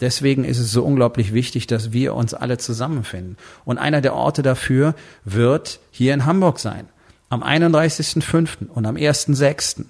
Deswegen 0.00 0.44
ist 0.44 0.58
es 0.58 0.70
so 0.72 0.84
unglaublich 0.84 1.32
wichtig, 1.32 1.66
dass 1.66 1.92
wir 1.92 2.14
uns 2.14 2.34
alle 2.34 2.58
zusammenfinden. 2.58 3.36
Und 3.64 3.78
einer 3.78 4.00
der 4.00 4.14
Orte 4.14 4.42
dafür 4.42 4.94
wird 5.24 5.80
hier 5.90 6.12
in 6.14 6.26
Hamburg 6.26 6.58
sein. 6.58 6.88
Am 7.28 7.42
31.05. 7.42 8.68
und 8.68 8.86
am 8.86 8.96
1.06. 8.96 9.86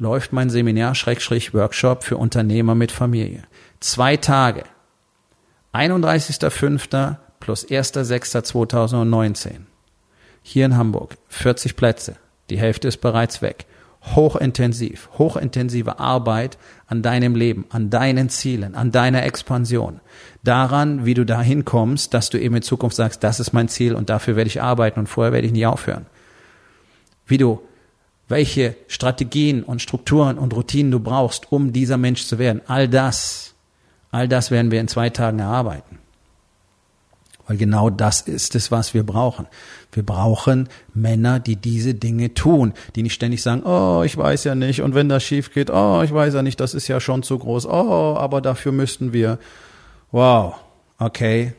läuft 0.00 0.32
mein 0.32 0.50
Seminar-Workshop 0.50 2.02
für 2.02 2.16
Unternehmer 2.16 2.74
mit 2.74 2.90
Familie. 2.90 3.42
Zwei 3.80 4.16
Tage. 4.16 4.64
31.05. 5.74 7.16
plus 7.38 7.68
1.06.2019. 7.68 9.50
Hier 10.42 10.64
in 10.64 10.76
Hamburg. 10.78 11.18
40 11.28 11.76
Plätze. 11.76 12.16
Die 12.48 12.58
Hälfte 12.58 12.88
ist 12.88 13.02
bereits 13.02 13.42
weg. 13.42 13.66
Hochintensiv. 14.02 15.10
Hochintensive 15.18 15.98
Arbeit 16.00 16.56
an 16.86 17.02
deinem 17.02 17.34
Leben, 17.36 17.66
an 17.68 17.90
deinen 17.90 18.30
Zielen, 18.30 18.74
an 18.74 18.92
deiner 18.92 19.24
Expansion. 19.24 20.00
Daran, 20.42 21.04
wie 21.04 21.12
du 21.12 21.26
dahin 21.26 21.66
kommst, 21.66 22.14
dass 22.14 22.30
du 22.30 22.38
eben 22.38 22.56
in 22.56 22.62
Zukunft 22.62 22.96
sagst, 22.96 23.22
das 23.22 23.38
ist 23.38 23.52
mein 23.52 23.68
Ziel 23.68 23.94
und 23.94 24.08
dafür 24.08 24.34
werde 24.34 24.48
ich 24.48 24.62
arbeiten 24.62 25.00
und 25.00 25.08
vorher 25.08 25.34
werde 25.34 25.46
ich 25.46 25.52
nie 25.52 25.66
aufhören. 25.66 26.06
Wie 27.26 27.36
du 27.36 27.60
welche 28.30 28.76
Strategien 28.88 29.62
und 29.62 29.82
Strukturen 29.82 30.38
und 30.38 30.54
Routinen 30.54 30.92
du 30.92 31.00
brauchst, 31.00 31.50
um 31.52 31.72
dieser 31.72 31.96
Mensch 31.98 32.24
zu 32.24 32.38
werden. 32.38 32.62
All 32.66 32.88
das 32.88 33.50
All 34.10 34.28
das 34.28 34.50
werden 34.50 34.70
wir 34.70 34.80
in 34.80 34.88
zwei 34.88 35.10
Tagen 35.10 35.38
erarbeiten. 35.38 35.98
Weil 37.46 37.56
genau 37.56 37.90
das 37.90 38.22
ist 38.22 38.54
es, 38.54 38.70
was 38.70 38.94
wir 38.94 39.04
brauchen. 39.04 39.46
Wir 39.92 40.04
brauchen 40.04 40.68
Männer, 40.94 41.40
die 41.40 41.56
diese 41.56 41.94
Dinge 41.94 42.34
tun, 42.34 42.74
die 42.94 43.02
nicht 43.02 43.14
ständig 43.14 43.42
sagen, 43.42 43.62
oh, 43.64 44.02
ich 44.04 44.16
weiß 44.16 44.44
ja 44.44 44.54
nicht, 44.54 44.82
und 44.82 44.94
wenn 44.94 45.08
das 45.08 45.24
schief 45.24 45.52
geht, 45.52 45.70
oh, 45.70 46.02
ich 46.04 46.12
weiß 46.12 46.34
ja 46.34 46.42
nicht, 46.42 46.60
das 46.60 46.74
ist 46.74 46.86
ja 46.86 47.00
schon 47.00 47.22
zu 47.22 47.38
groß, 47.38 47.66
oh, 47.66 48.16
aber 48.16 48.40
dafür 48.40 48.72
müssten 48.72 49.12
wir. 49.12 49.38
Wow, 50.12 50.54
okay. 50.98 51.54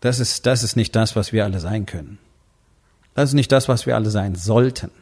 Das 0.00 0.20
ist, 0.20 0.46
das 0.46 0.62
ist 0.62 0.76
nicht 0.76 0.94
das, 0.94 1.16
was 1.16 1.32
wir 1.32 1.44
alle 1.44 1.58
sein 1.58 1.86
können. 1.86 2.18
Das 3.14 3.30
ist 3.30 3.34
nicht 3.34 3.50
das, 3.50 3.68
was 3.68 3.86
wir 3.86 3.96
alle 3.96 4.10
sein 4.10 4.36
sollten. 4.36 4.92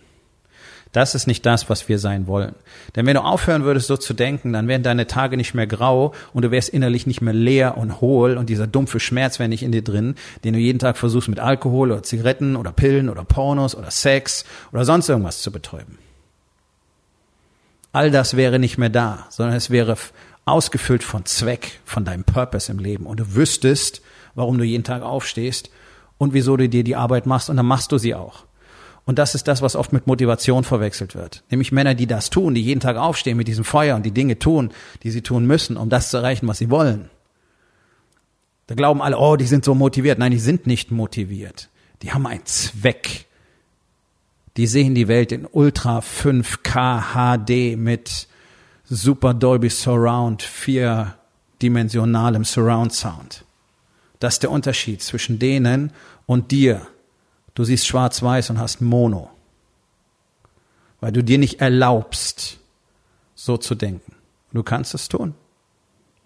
Das 0.97 1.15
ist 1.15 1.27
nicht 1.27 1.45
das, 1.45 1.69
was 1.69 1.91
wir 1.91 1.99
sein 1.99 2.27
wollen. 2.27 2.55
Denn 2.95 3.05
wenn 3.05 3.17
du 3.17 3.23
aufhören 3.23 3.65
würdest, 3.65 3.87
so 3.87 3.99
zu 3.99 4.15
denken, 4.15 4.55
dann 4.55 4.67
wären 4.67 4.83
deine 4.83 5.07
Tage 5.07 5.37
nicht 5.37 5.53
mehr 5.53 5.67
grau 5.67 6.15
und 6.33 6.41
du 6.43 6.51
wärst 6.51 6.71
innerlich 6.71 7.07
nicht 7.07 7.21
mehr 7.21 7.35
leer 7.35 7.77
und 7.77 8.01
hohl 8.01 8.39
und 8.39 8.49
dieser 8.49 8.67
dumpfe 8.67 8.99
Schmerz 8.99 9.39
wäre 9.39 9.51
nicht 9.51 9.63
in 9.63 9.73
dir 9.73 9.85
drin, 9.85 10.15
den 10.43 10.55
du 10.55 10.59
jeden 10.59 10.79
Tag 10.79 10.97
versuchst 10.97 11.29
mit 11.29 11.39
Alkohol 11.39 11.93
oder 11.93 12.03
Zigaretten 12.03 12.57
oder 12.57 12.73
Pillen 12.73 13.11
oder 13.11 13.25
Pornos 13.25 13.75
oder 13.75 13.91
Sex 13.91 14.47
oder 14.73 14.87
sonst 14.87 15.11
irgendwas 15.11 15.43
zu 15.43 15.53
betäuben. 15.53 15.99
All 17.93 18.11
das 18.11 18.35
wäre 18.35 18.59
nicht 18.59 18.79
mehr 18.79 18.89
da, 18.89 19.27
sondern 19.29 19.55
es 19.55 19.69
wäre 19.69 19.99
ausgefüllt 20.47 21.05
von 21.05 21.27
Zweck, 21.27 21.79
von 21.85 22.07
deinem 22.07 22.25
Purpose 22.25 22.73
im 22.73 22.79
Leben 22.79 23.05
und 23.05 23.21
du 23.21 23.35
wüsstest, 23.35 24.01
warum 24.35 24.57
du 24.57 24.65
jeden 24.65 24.85
Tag 24.85 25.03
aufstehst 25.03 25.69
und 26.17 26.33
wieso 26.33 26.57
du 26.57 26.71
dir 26.71 26.85
die 26.85 26.97
Arbeit 26.97 27.27
machst 27.27 27.51
und 27.51 27.59
dann 27.59 27.67
machst 27.67 27.93
du 27.93 27.99
sie 27.99 28.15
auch. 28.15 28.46
Und 29.07 29.21
das 29.21 29.37
ist 29.37 29.47
das, 29.47 29.63
was 29.63 29.77
oft 29.77 29.93
mit 29.93 30.09
Motivation 30.09 30.65
verwechselt 30.65 31.15
wird. 31.15 31.45
Nämlich 31.49 31.71
Männer, 31.71 31.95
die 31.95 32.09
das 32.09 32.29
tun, 32.29 32.55
die 32.55 32.63
jeden 32.63 32.81
Tag 32.81 32.97
aufstehen 32.97 33.37
mit 33.37 33.47
diesem 33.47 33.65
Feuer 33.65 33.95
und 33.95 34.05
die 34.05 34.11
Dinge 34.11 34.39
tun, 34.39 34.73
die 35.05 35.13
sie 35.13 35.23
tun 35.23 35.47
müssen, 35.47 35.77
um 35.77 35.89
das 35.89 36.11
zu 36.11 36.17
erreichen, 36.17 36.49
was 36.49 36.59
sie 36.59 36.71
wollen. 36.71 37.09
Da 38.67 38.75
glauben 38.75 39.01
alle, 39.01 39.17
oh, 39.17 39.37
die 39.37 39.47
sind 39.47 39.65
so 39.65 39.77
motiviert. 39.77 40.19
Nein, 40.19 40.33
die 40.33 40.41
sind 40.41 40.67
nicht 40.67 40.91
motiviert. 40.91 41.69
Die 42.03 42.13
haben 42.13 42.27
einen 42.27 42.45
Zweck. 42.47 43.27
Die 44.57 44.67
sehen 44.67 44.97
die 44.97 45.07
Welt 45.07 45.31
in 45.31 45.47
Ultra 45.47 46.01
5K 46.01 47.13
HD 47.13 47.79
mit 47.79 48.27
Super 48.85 49.35
Dolby 49.35 49.71
Surround, 49.71 50.43
vierdimensionalem 50.43 52.45
Surround 52.45 52.93
Sound. 52.93 53.45
Das 54.19 54.35
ist 54.35 54.43
der 54.43 54.51
Unterschied 54.51 55.01
zwischen 55.01 55.39
denen 55.39 55.93
und 56.27 56.51
dir. 56.51 56.89
Du 57.57 57.65
siehst 57.65 57.87
schwarz-weiß 57.87 58.51
und 58.51 58.59
hast 58.59 58.83
Mono. 58.83 59.31
Weil 61.01 61.11
du 61.11 61.25
dir 61.25 61.39
nicht 61.39 61.63
erlaubst, 61.63 62.59
so 63.35 63.57
zu 63.57 63.75
denken. 63.75 64.15
Du 64.53 64.63
kannst 64.63 64.95
es 64.95 65.09
tun. 65.09 65.35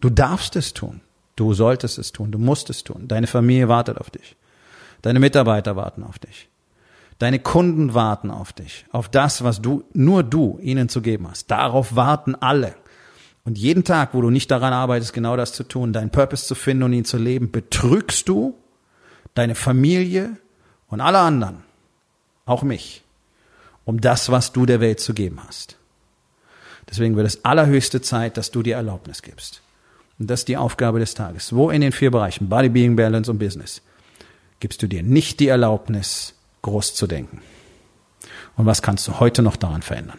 Du 0.01 0.11
darfst 0.11 0.57
es 0.57 0.75
tun. 0.75 1.03
Du 1.37 1.55
solltest 1.55 1.99
es 1.99 2.11
tun. 2.11 2.33
Du 2.33 2.39
musst 2.39 2.69
es 2.69 2.83
tun. 2.83 3.07
Deine 3.07 3.29
Familie 3.29 3.69
wartet 3.69 3.99
auf 3.99 4.11
dich. 4.11 4.35
Deine 5.03 5.21
Mitarbeiter 5.21 5.77
warten 5.77 6.03
auf 6.03 6.19
dich. 6.19 6.49
Deine 7.21 7.39
Kunden 7.39 7.95
warten 7.95 8.33
auf 8.33 8.53
dich. 8.53 8.85
Auf 8.91 9.09
das, 9.09 9.45
was 9.45 9.63
du, 9.63 9.85
nur 9.93 10.25
du 10.25 10.59
ihnen 10.61 10.89
zu 10.89 11.01
geben 11.01 11.29
hast. 11.31 11.49
Darauf 11.49 11.95
warten 11.95 12.35
alle. 12.35 12.75
Und 13.45 13.57
jeden 13.57 13.85
Tag, 13.85 14.15
wo 14.15 14.21
du 14.21 14.31
nicht 14.31 14.51
daran 14.51 14.73
arbeitest, 14.73 15.13
genau 15.13 15.37
das 15.37 15.53
zu 15.53 15.63
tun, 15.63 15.93
deinen 15.93 16.11
Purpose 16.11 16.45
zu 16.45 16.57
finden 16.57 16.83
und 16.83 16.93
ihn 16.93 17.05
zu 17.05 17.19
leben, 17.19 17.53
betrügst 17.53 18.29
du 18.29 18.59
deine 19.35 19.55
Familie, 19.55 20.37
und 20.91 21.01
alle 21.01 21.19
anderen, 21.19 21.63
auch 22.47 22.63
mich, 22.63 23.03
um 23.85 24.01
das, 24.01 24.31
was 24.31 24.53
du 24.53 24.67
der 24.67 24.81
Welt 24.81 25.01
zu 25.01 25.15
geben 25.15 25.41
hast. 25.47 25.77
Deswegen 26.89 27.17
wird 27.17 27.27
es 27.27 27.45
allerhöchste 27.45 28.01
Zeit, 28.03 28.37
dass 28.37 28.51
du 28.51 28.63
dir 28.63 28.77
Erlaubnis 28.77 29.23
gibst. 29.23 29.63
Und 30.19 30.29
das 30.29 30.41
ist 30.41 30.49
die 30.49 30.57
Aufgabe 30.57 30.99
des 30.99 31.15
Tages. 31.15 31.55
Wo 31.55 31.71
in 31.71 31.81
den 31.81 31.93
vier 31.93 32.11
Bereichen, 32.11 32.49
Body, 32.49 32.69
Being, 32.69 32.97
Balance 32.97 33.31
und 33.31 33.39
Business, 33.39 33.81
gibst 34.59 34.83
du 34.83 34.87
dir 34.87 35.03
nicht 35.03 35.41
die 35.41 35.49
Erlaubnis, 35.49 36.35
groß 36.63 36.95
zu 36.95 37.07
denken? 37.07 37.41
Und 38.57 38.67
was 38.67 38.83
kannst 38.83 39.09
du 39.09 39.19
heute 39.19 39.43
noch 39.43 39.57
daran 39.57 39.83
verändern? 39.83 40.19